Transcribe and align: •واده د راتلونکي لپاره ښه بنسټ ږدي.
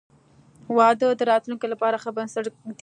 •واده 0.77 1.07
د 1.19 1.21
راتلونکي 1.31 1.67
لپاره 1.73 2.01
ښه 2.03 2.11
بنسټ 2.17 2.45
ږدي. 2.49 2.73